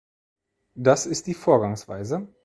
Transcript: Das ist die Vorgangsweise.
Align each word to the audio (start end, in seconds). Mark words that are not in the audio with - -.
Das 0.73 1.05
ist 1.05 1.27
die 1.27 1.35
Vorgangsweise. 1.35 2.27